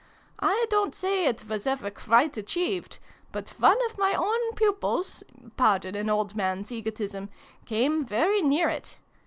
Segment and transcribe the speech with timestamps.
[0.39, 2.97] I don't say it was ever quite achieved:
[3.31, 5.23] but one of my own pupils
[5.57, 7.29] (pardon an old man's egotism)
[7.65, 8.97] came very near it.